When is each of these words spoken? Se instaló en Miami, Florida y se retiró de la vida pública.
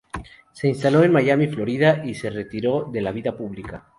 Se 0.51 0.67
instaló 0.67 1.03
en 1.03 1.11
Miami, 1.13 1.45
Florida 1.45 2.03
y 2.03 2.15
se 2.15 2.31
retiró 2.31 2.89
de 2.91 3.01
la 3.01 3.11
vida 3.11 3.37
pública. 3.37 3.87